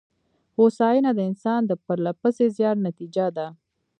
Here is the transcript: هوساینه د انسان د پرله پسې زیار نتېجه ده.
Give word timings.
هوساینه 0.57 1.11
د 1.15 1.19
انسان 1.29 1.61
د 1.67 1.71
پرله 1.85 2.11
پسې 2.21 2.45
زیار 2.57 2.75
نتېجه 2.87 3.27
ده. 3.37 3.47